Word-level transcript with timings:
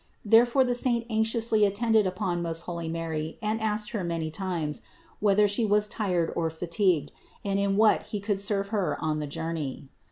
Therefore 0.25 0.63
the 0.63 0.73
saint 0.73 1.05
anxiously 1.11 1.63
attended 1.63 2.07
upon 2.07 2.41
most 2.41 2.61
holy 2.61 2.89
Mary 2.89 3.37
arid 3.43 3.61
asked 3.61 3.91
her 3.91 4.03
many 4.03 4.31
times, 4.31 4.81
whether 5.19 5.47
She 5.47 5.63
was 5.63 5.87
tired 5.87 6.33
or 6.35 6.49
fatigued, 6.49 7.11
and 7.45 7.59
in 7.59 7.77
what 7.77 8.07
he 8.09 8.19
could 8.19 8.39
serve 8.39 8.69
Her 8.69 8.97
on 8.99 9.19
the 9.19 9.27
journey. 9.27 9.89